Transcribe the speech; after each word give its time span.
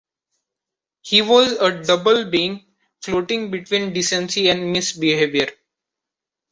He 1.03 1.21
was 1.21 1.51
a 1.51 1.83
double 1.83 2.25
being, 2.25 2.65
floating 3.03 3.51
between 3.51 3.93
decency 3.93 4.49
and 4.49 4.73
misbehavior. 4.73 5.49